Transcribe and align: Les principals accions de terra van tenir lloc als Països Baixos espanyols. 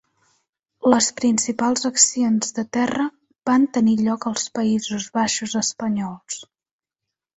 Les 0.93 1.09
principals 1.19 1.85
accions 1.89 2.55
de 2.59 2.63
terra 2.77 3.05
van 3.51 3.69
tenir 3.77 3.95
lloc 4.03 4.27
als 4.33 4.47
Països 4.59 5.07
Baixos 5.19 5.55
espanyols. 5.65 6.41